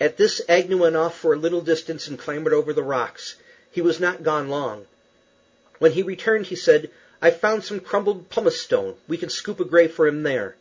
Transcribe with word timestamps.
At 0.00 0.16
this 0.16 0.40
Agnew 0.48 0.78
went 0.78 0.96
off 0.96 1.14
for 1.18 1.34
a 1.34 1.38
little 1.38 1.60
distance 1.60 2.06
and 2.08 2.18
clambered 2.18 2.54
over 2.54 2.72
the 2.72 2.82
rocks. 2.82 3.34
He 3.70 3.82
was 3.82 4.00
not 4.00 4.22
gone 4.22 4.48
long. 4.48 4.86
When 5.78 5.92
he 5.92 6.02
returned 6.02 6.46
he 6.46 6.56
said, 6.56 6.90
"I've 7.20 7.36
found 7.38 7.62
some 7.62 7.80
crumbled 7.80 8.30
pumice 8.30 8.62
stone; 8.62 8.96
we 9.08 9.18
can 9.18 9.28
scoop 9.28 9.60
a 9.60 9.66
grave 9.66 9.92
for 9.92 10.06
him 10.08 10.22
there." 10.22 10.56